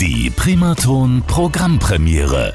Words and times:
Die 0.00 0.30
Primaton 0.30 1.24
Programmpremiere. 1.26 2.54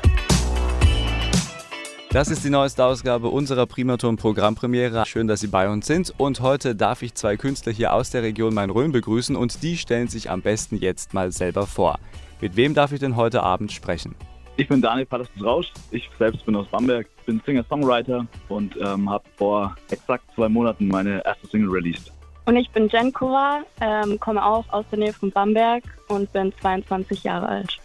Das 2.10 2.30
ist 2.30 2.46
die 2.46 2.50
neueste 2.50 2.86
Ausgabe 2.86 3.28
unserer 3.28 3.66
Primaton 3.66 4.16
Programmpremiere. 4.16 5.06
Schön, 5.06 5.28
dass 5.28 5.42
Sie 5.42 5.48
bei 5.48 5.68
uns 5.68 5.86
sind. 5.86 6.14
Und 6.18 6.40
heute 6.40 6.74
darf 6.74 7.02
ich 7.02 7.16
zwei 7.16 7.36
Künstler 7.36 7.74
hier 7.74 7.92
aus 7.92 8.12
der 8.12 8.24
Region 8.24 8.54
Main-Rhön 8.54 8.94
begrüßen 8.94 9.36
und 9.36 9.62
die 9.62 9.76
stellen 9.76 10.08
sich 10.08 10.30
am 10.30 10.42
besten 10.42 10.78
jetzt 10.78 11.14
mal 11.14 11.34
selber 11.34 11.68
vor. 11.68 12.00
Mit 12.40 12.56
wem 12.56 12.74
darf 12.74 12.94
ich 12.94 13.02
denn 13.02 13.18
heute 13.18 13.44
Abend 13.44 13.74
sprechen? 13.74 14.16
Ich 14.56 14.70
bin 14.70 14.82
Daniel 14.82 15.06
Palastus 15.06 15.44
Rausch. 15.44 15.74
Ich 15.92 16.10
selbst 16.18 16.46
bin 16.46 16.56
aus 16.56 16.68
Bamberg, 16.70 17.08
bin 17.26 17.42
Singer-Songwriter 17.46 18.26
und 18.48 18.78
ähm, 18.78 19.10
habe 19.10 19.26
vor 19.36 19.76
exakt 19.90 20.24
zwei 20.34 20.48
Monaten 20.48 20.88
meine 20.88 21.22
erste 21.26 21.46
Single 21.48 21.72
released. 21.72 22.10
Und 22.46 22.58
ich 22.58 22.70
bin 22.72 22.90
Jen 22.90 23.14
Kova, 23.14 23.62
ähm, 23.80 24.20
komme 24.20 24.46
auch 24.46 24.66
aus 24.70 24.86
der 24.92 25.00
Nähe 25.00 25.14
von 25.14 25.32
Bamberg 25.32 25.84
und 26.10 26.32
bin 26.34 26.54
22 26.60 27.24
Jahre 27.24 27.48
alt. 27.48 27.80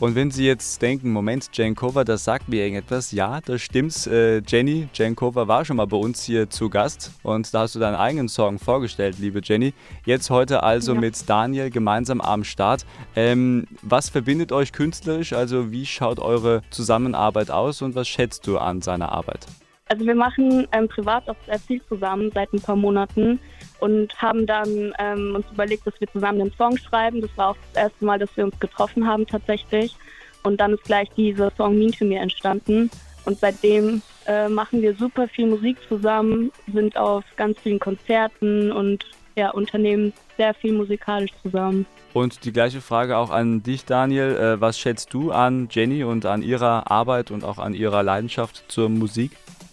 Und 0.00 0.14
wenn 0.14 0.30
Sie 0.30 0.46
jetzt 0.46 0.80
denken, 0.80 1.10
Moment, 1.10 1.50
Jen 1.52 1.74
Kova, 1.74 2.04
das 2.04 2.22
sagt 2.22 2.48
mir 2.48 2.62
irgendetwas. 2.62 3.10
Ja, 3.10 3.40
das 3.40 3.60
stimmt. 3.60 4.06
Äh, 4.06 4.38
Jenny, 4.46 4.88
Jen 4.94 5.16
Kova 5.16 5.48
war 5.48 5.64
schon 5.64 5.76
mal 5.76 5.88
bei 5.88 5.96
uns 5.96 6.22
hier 6.22 6.48
zu 6.48 6.70
Gast 6.70 7.10
und 7.24 7.52
da 7.52 7.60
hast 7.60 7.74
du 7.74 7.80
deinen 7.80 7.96
eigenen 7.96 8.28
Song 8.28 8.60
vorgestellt, 8.60 9.16
liebe 9.18 9.40
Jenny. 9.42 9.74
Jetzt 10.06 10.30
heute 10.30 10.62
also 10.62 10.94
ja. 10.94 11.00
mit 11.00 11.28
Daniel 11.28 11.70
gemeinsam 11.70 12.20
am 12.20 12.44
Start. 12.44 12.86
Ähm, 13.16 13.66
was 13.82 14.08
verbindet 14.08 14.52
euch 14.52 14.72
künstlerisch? 14.72 15.32
Also 15.32 15.72
wie 15.72 15.84
schaut 15.84 16.20
eure 16.20 16.62
Zusammenarbeit 16.70 17.50
aus 17.50 17.82
und 17.82 17.96
was 17.96 18.06
schätzt 18.06 18.46
du 18.46 18.56
an 18.56 18.82
seiner 18.82 19.10
Arbeit? 19.10 19.46
Also 19.88 20.04
wir 20.04 20.14
machen 20.14 20.68
ähm, 20.72 20.88
privat 20.88 21.28
auch 21.28 21.36
sehr 21.46 21.58
viel 21.58 21.82
zusammen 21.88 22.30
seit 22.34 22.52
ein 22.52 22.60
paar 22.60 22.76
Monaten 22.76 23.40
und 23.80 24.14
haben 24.20 24.46
dann 24.46 24.92
ähm, 24.98 25.34
uns 25.34 25.46
überlegt, 25.50 25.86
dass 25.86 25.98
wir 26.00 26.10
zusammen 26.12 26.40
den 26.40 26.52
Song 26.52 26.76
schreiben. 26.76 27.20
Das 27.20 27.30
war 27.36 27.48
auch 27.50 27.56
das 27.72 27.84
erste 27.84 28.04
Mal, 28.04 28.18
dass 28.18 28.36
wir 28.36 28.44
uns 28.44 28.58
getroffen 28.60 29.06
haben 29.06 29.26
tatsächlich. 29.26 29.96
Und 30.42 30.60
dann 30.60 30.74
ist 30.74 30.84
gleich 30.84 31.08
dieser 31.16 31.50
Song 31.56 31.78
Mean 31.78 31.92
to 31.92 32.04
Me 32.04 32.16
entstanden. 32.16 32.90
Und 33.24 33.38
seitdem 33.38 34.02
äh, 34.26 34.48
machen 34.48 34.82
wir 34.82 34.94
super 34.94 35.28
viel 35.28 35.46
Musik 35.46 35.76
zusammen, 35.88 36.52
sind 36.72 36.96
auf 36.96 37.24
ganz 37.36 37.58
vielen 37.58 37.78
Konzerten 37.78 38.72
und 38.72 39.04
ja, 39.36 39.50
unternehmen 39.50 40.12
sehr 40.36 40.52
viel 40.54 40.72
musikalisch 40.72 41.30
zusammen. 41.42 41.86
Und 42.12 42.44
die 42.44 42.52
gleiche 42.52 42.80
Frage 42.80 43.16
auch 43.16 43.30
an 43.30 43.62
dich, 43.62 43.84
Daniel. 43.84 44.36
Äh, 44.36 44.60
was 44.60 44.78
schätzt 44.78 45.12
du 45.14 45.30
an 45.30 45.68
Jenny 45.70 46.04
und 46.04 46.26
an 46.26 46.42
ihrer 46.42 46.90
Arbeit 46.90 47.30
und 47.30 47.44
auch 47.44 47.58
an 47.58 47.74
ihrer 47.74 48.02
Leidenschaft 48.02 48.64
zur 48.68 48.88
Musik? 48.88 49.32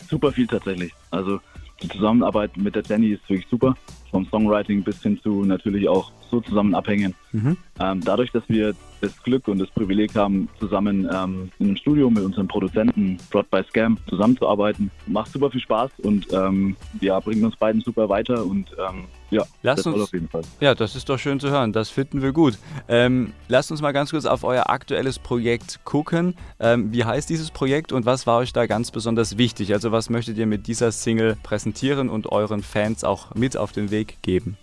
Super 0.09 0.31
viel 0.31 0.47
tatsächlich. 0.47 0.93
Also 1.11 1.39
die 1.81 1.89
Zusammenarbeit 1.89 2.55
mit 2.57 2.75
der 2.75 2.83
Jenny 2.83 3.11
ist 3.11 3.29
wirklich 3.29 3.47
super. 3.49 3.75
Vom 4.11 4.27
Songwriting 4.27 4.83
bis 4.83 5.01
hin 5.01 5.19
zu 5.21 5.43
natürlich 5.43 5.89
auch 5.89 6.11
so 6.31 6.41
zusammen 6.41 6.73
abhängen. 6.75 7.13
Mhm. 7.31 7.57
Ähm, 7.79 8.01
dadurch, 8.03 8.31
dass 8.31 8.43
wir 8.47 8.73
das 9.01 9.21
Glück 9.23 9.47
und 9.47 9.59
das 9.59 9.69
Privileg 9.69 10.15
haben, 10.15 10.47
zusammen 10.59 11.07
ähm, 11.11 11.51
in 11.59 11.67
einem 11.67 11.77
Studio 11.77 12.09
mit 12.09 12.23
unserem 12.23 12.47
Produzenten 12.47 13.17
Broad 13.29 13.49
by 13.51 13.61
Scam 13.69 13.97
zusammenzuarbeiten, 14.09 14.89
macht 15.07 15.31
super 15.31 15.51
viel 15.51 15.61
Spaß 15.61 15.91
und 16.03 16.27
ähm, 16.31 16.75
ja, 17.01 17.19
bringt 17.19 17.43
uns 17.43 17.55
beiden 17.55 17.81
super 17.81 18.07
weiter 18.09 18.45
und 18.45 18.67
ähm, 18.79 19.05
ja, 19.31 19.43
Lass 19.63 19.77
das 19.77 19.87
uns, 19.87 20.03
auf 20.03 20.13
jeden 20.13 20.29
Fall. 20.29 20.43
Ja, 20.59 20.75
das 20.75 20.95
ist 20.95 21.09
doch 21.09 21.17
schön 21.17 21.39
zu 21.39 21.49
hören. 21.49 21.73
Das 21.73 21.89
finden 21.89 22.21
wir 22.21 22.31
gut. 22.31 22.57
Ähm, 22.87 23.33
lasst 23.47 23.71
uns 23.71 23.81
mal 23.81 23.91
ganz 23.91 24.11
kurz 24.11 24.25
auf 24.25 24.43
euer 24.43 24.69
aktuelles 24.69 25.17
Projekt 25.17 25.83
gucken. 25.83 26.35
Ähm, 26.59 26.93
wie 26.93 27.03
heißt 27.03 27.29
dieses 27.29 27.49
Projekt 27.49 27.91
und 27.91 28.05
was 28.05 28.27
war 28.27 28.37
euch 28.37 28.53
da 28.53 28.67
ganz 28.67 28.91
besonders 28.91 29.37
wichtig? 29.37 29.73
Also 29.73 29.91
was 29.91 30.09
möchtet 30.09 30.37
ihr 30.37 30.45
mit 30.45 30.67
dieser 30.67 30.91
Single 30.91 31.37
präsentieren 31.41 32.09
und 32.09 32.31
euren 32.31 32.61
Fans 32.61 33.03
auch 33.03 33.33
mit 33.33 33.57
auf 33.57 33.71
den 33.71 33.89
Weg 33.91 34.04
geben? 34.21 34.57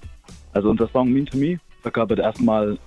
Also 0.53 0.71
unser 0.71 0.89
Song 0.89 1.11
Mean 1.12 1.27
to 1.27 1.37
Me 1.37 1.59
verkörpert 1.83 2.21
erstmal 2.21 2.79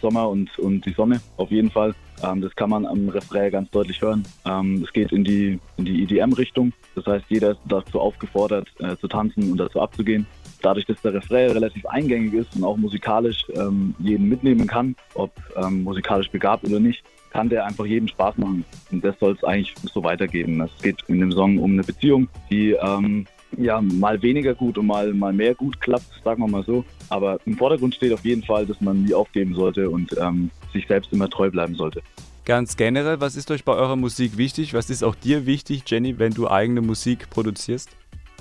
Sommer 0.00 0.28
und, 0.28 0.56
und 0.58 0.86
die 0.86 0.92
Sonne 0.92 1.20
auf 1.36 1.50
jeden 1.50 1.70
Fall. 1.70 1.94
Ähm, 2.22 2.40
das 2.40 2.54
kann 2.54 2.70
man 2.70 2.86
am 2.86 3.08
Refrain 3.08 3.50
ganz 3.50 3.70
deutlich 3.70 4.00
hören. 4.00 4.22
Ähm, 4.46 4.82
es 4.84 4.92
geht 4.92 5.12
in 5.12 5.24
die, 5.24 5.58
in 5.76 5.84
die 5.84 6.04
EDM-Richtung. 6.04 6.72
Das 6.94 7.06
heißt, 7.06 7.24
jeder 7.28 7.52
ist 7.52 7.60
dazu 7.66 8.00
aufgefordert, 8.00 8.68
äh, 8.78 8.96
zu 8.96 9.08
tanzen 9.08 9.50
und 9.50 9.58
dazu 9.58 9.80
abzugehen. 9.80 10.26
Dadurch, 10.62 10.86
dass 10.86 11.00
der 11.02 11.14
Refrain 11.14 11.50
relativ 11.50 11.84
eingängig 11.86 12.32
ist 12.32 12.56
und 12.56 12.64
auch 12.64 12.76
musikalisch 12.76 13.44
ähm, 13.54 13.94
jeden 13.98 14.28
mitnehmen 14.28 14.66
kann, 14.66 14.94
ob 15.14 15.32
ähm, 15.56 15.82
musikalisch 15.82 16.30
begabt 16.30 16.64
oder 16.64 16.80
nicht, 16.80 17.04
kann 17.30 17.48
der 17.48 17.66
einfach 17.66 17.84
jedem 17.84 18.06
Spaß 18.08 18.38
machen. 18.38 18.64
Und 18.92 19.04
das 19.04 19.18
soll 19.18 19.32
es 19.32 19.42
eigentlich 19.42 19.74
so 19.92 20.02
weitergeben. 20.04 20.60
Es 20.60 20.70
geht 20.80 21.02
in 21.08 21.18
dem 21.18 21.32
Song 21.32 21.58
um 21.58 21.72
eine 21.72 21.82
Beziehung, 21.82 22.28
die 22.48 22.70
ähm, 22.72 23.26
ja, 23.58 23.80
mal 23.80 24.20
weniger 24.22 24.54
gut 24.54 24.78
und 24.78 24.86
mal, 24.86 25.12
mal 25.12 25.32
mehr 25.32 25.54
gut 25.54 25.80
klappt, 25.80 26.06
sagen 26.22 26.42
wir 26.42 26.48
mal 26.48 26.64
so. 26.64 26.84
Aber 27.08 27.38
im 27.46 27.56
Vordergrund 27.56 27.94
steht 27.94 28.12
auf 28.12 28.24
jeden 28.24 28.42
Fall, 28.42 28.66
dass 28.66 28.80
man 28.80 29.02
nie 29.02 29.14
aufgeben 29.14 29.54
sollte 29.54 29.90
und 29.90 30.16
ähm, 30.20 30.50
sich 30.72 30.86
selbst 30.86 31.12
immer 31.12 31.28
treu 31.28 31.50
bleiben 31.50 31.74
sollte. 31.74 32.02
Ganz 32.44 32.76
generell, 32.76 33.20
was 33.20 33.36
ist 33.36 33.50
euch 33.50 33.64
bei 33.64 33.72
eurer 33.72 33.96
Musik 33.96 34.36
wichtig? 34.36 34.74
Was 34.74 34.90
ist 34.90 35.02
auch 35.02 35.14
dir 35.14 35.46
wichtig, 35.46 35.82
Jenny, 35.86 36.18
wenn 36.18 36.32
du 36.32 36.48
eigene 36.48 36.82
Musik 36.82 37.30
produzierst? 37.30 37.90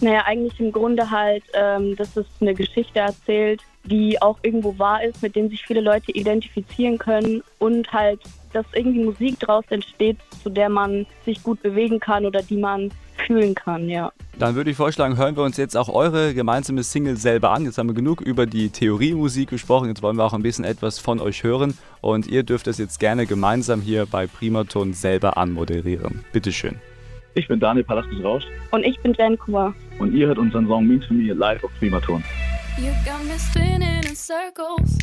Naja, 0.01 0.23
eigentlich 0.25 0.59
im 0.59 0.71
Grunde 0.71 1.09
halt, 1.09 1.43
ähm, 1.53 1.95
dass 1.95 2.17
es 2.17 2.25
eine 2.41 2.53
Geschichte 2.53 2.99
erzählt, 2.99 3.61
die 3.85 4.21
auch 4.21 4.37
irgendwo 4.41 4.77
wahr 4.77 5.03
ist, 5.03 5.21
mit 5.21 5.35
dem 5.35 5.49
sich 5.49 5.63
viele 5.65 5.81
Leute 5.81 6.11
identifizieren 6.11 6.97
können 6.97 7.43
und 7.59 7.91
halt, 7.93 8.19
dass 8.51 8.65
irgendwie 8.73 9.03
Musik 9.03 9.39
draus 9.39 9.63
entsteht, 9.69 10.17
zu 10.41 10.49
der 10.49 10.69
man 10.69 11.05
sich 11.25 11.41
gut 11.43 11.61
bewegen 11.61 11.99
kann 11.99 12.25
oder 12.25 12.41
die 12.41 12.57
man 12.57 12.91
fühlen 13.25 13.55
kann, 13.55 13.89
ja. 13.89 14.11
Dann 14.39 14.55
würde 14.55 14.71
ich 14.71 14.77
vorschlagen, 14.77 15.15
hören 15.17 15.35
wir 15.35 15.43
uns 15.43 15.57
jetzt 15.57 15.77
auch 15.77 15.89
eure 15.89 16.33
gemeinsame 16.33 16.83
Single 16.83 17.17
selber 17.17 17.51
an. 17.51 17.65
Jetzt 17.65 17.77
haben 17.77 17.87
wir 17.87 17.93
genug 17.93 18.19
über 18.19 18.47
die 18.47 18.69
Theoriemusik 18.69 19.49
gesprochen, 19.49 19.89
jetzt 19.89 20.01
wollen 20.01 20.17
wir 20.17 20.25
auch 20.25 20.33
ein 20.33 20.41
bisschen 20.41 20.65
etwas 20.65 20.97
von 20.97 21.19
euch 21.19 21.43
hören 21.43 21.77
und 22.01 22.27
ihr 22.27 22.43
dürft 22.43 22.67
es 22.67 22.79
jetzt 22.79 22.99
gerne 22.99 23.27
gemeinsam 23.27 23.79
hier 23.81 24.07
bei 24.07 24.25
Primaton 24.25 24.93
selber 24.93 25.37
anmoderieren. 25.37 26.25
Bitteschön. 26.33 26.79
Ich 27.35 27.47
bin 27.47 27.59
Daniel 27.59 27.83
Palastus 27.83 28.23
Rausch. 28.23 28.43
Und 28.71 28.83
ich 28.83 28.99
bin 29.01 29.13
Jen 29.13 29.37
Kumar. 29.37 29.73
Und 29.99 30.13
ihr 30.13 30.27
hört 30.27 30.37
unseren 30.37 30.67
Song 30.67 30.87
Mean 30.87 31.01
to 31.01 31.13
Me 31.13 31.31
live 31.33 31.63
auf 31.63 31.71
Primaton. 31.79 32.23
You 32.77 32.89
got 33.05 33.23
me 33.25 33.37
spinning 33.37 34.01
in 34.03 34.15
circles 34.15 34.97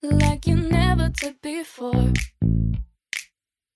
Like 0.00 0.46
you 0.46 0.54
never 0.54 1.10
did 1.10 1.40
before 1.42 2.12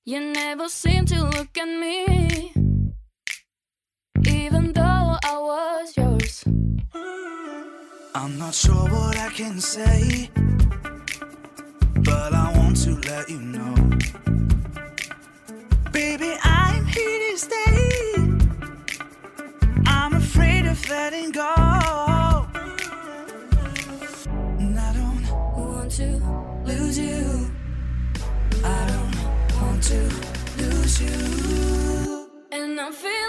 You 0.04 0.20
never 0.32 0.68
seem 0.68 1.04
to 1.06 1.16
look 1.24 1.58
at 1.58 1.66
me 1.66 2.52
Even 4.44 4.72
though 4.72 5.18
I 5.32 5.34
was 5.50 5.96
yours. 5.96 6.44
I'm 8.14 8.38
not 8.38 8.54
sure 8.54 8.86
what 8.94 9.16
I 9.18 9.30
can 9.30 9.60
say 9.60 10.30
But 12.04 12.34
I 12.34 12.52
want 12.58 12.76
to 12.84 12.92
let 13.10 13.30
you 13.30 13.40
know. 13.40 13.74
Baby, 15.92 16.32
I'm 16.42 16.84
here 16.86 17.20
to 17.30 17.38
stay. 17.38 18.02
I'm 19.86 20.14
afraid 20.14 20.66
of 20.66 20.78
letting 20.90 21.30
go. 21.30 21.54
And 24.62 24.74
I 24.88 24.92
don't 24.98 25.24
want 25.56 25.90
to 26.00 26.08
lose 26.64 26.98
you. 26.98 27.50
I 28.64 28.80
don't 28.90 29.16
want 29.60 29.82
to 29.92 30.00
lose 30.60 30.94
you. 31.00 32.28
And 32.50 32.80
I 32.80 32.90
feel 32.90 33.21